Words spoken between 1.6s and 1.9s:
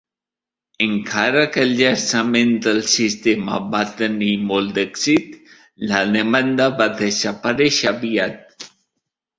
el